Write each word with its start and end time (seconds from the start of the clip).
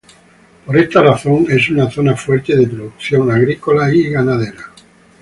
Por 0.65 0.75
esta 0.79 1.03
razón, 1.03 1.45
es 1.47 1.69
una 1.69 1.87
zona 1.91 2.15
fuerte 2.17 2.57
de 2.57 2.65
producción 2.65 3.29
agrícola 3.29 3.93
y 3.93 4.09
ganadera. 4.09 4.71